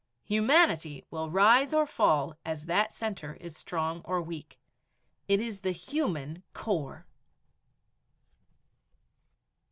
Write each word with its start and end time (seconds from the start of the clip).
Humanity 0.23 1.05
will 1.11 1.29
rise 1.29 1.75
or 1.75 1.85
fall 1.85 2.35
as 2.43 2.65
that 2.65 2.91
center 2.91 3.35
is 3.35 3.55
strong 3.55 4.01
or 4.03 4.19
weak. 4.19 4.59
It 5.27 5.39
is 5.39 5.59
the 5.61 5.73
human 5.73 6.41
core. 6.53 7.05